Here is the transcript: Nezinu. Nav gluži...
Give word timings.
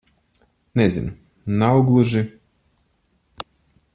Nezinu. 0.79 1.13
Nav 1.59 1.77
gluži... 1.91 2.23